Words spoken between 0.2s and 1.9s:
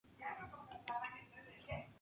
derrotó al conjunto mexicano Cruz Azul.